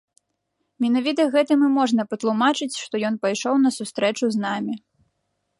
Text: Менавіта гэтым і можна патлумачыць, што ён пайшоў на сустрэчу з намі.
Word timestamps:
Менавіта 0.85 1.25
гэтым 1.35 1.67
і 1.67 1.69
можна 1.77 2.07
патлумачыць, 2.13 2.71
што 2.87 3.05
ён 3.11 3.21
пайшоў 3.27 3.55
на 3.67 3.77
сустрэчу 3.79 4.25
з 4.39 4.47
намі. 4.49 4.73